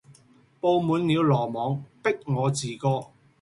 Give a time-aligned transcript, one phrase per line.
[0.59, 3.09] 布滿了羅網，逼我自戕。